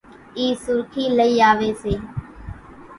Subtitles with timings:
[0.37, 1.93] اِي سُرکِي لئِي آويَ سي۔